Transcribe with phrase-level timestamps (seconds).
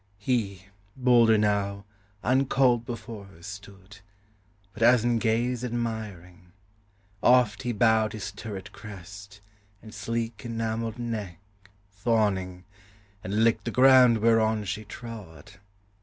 [0.17, 0.63] He,
[0.95, 1.85] bolder now,
[2.23, 3.99] uncalled before her stood,
[4.73, 6.53] But as in gaze admiring:
[7.21, 9.41] oft he bowed His turret crest,
[9.79, 11.39] and sleek enamelled neck,
[11.91, 12.63] Fawning;
[13.23, 15.59] and licked the ground whereon she trod.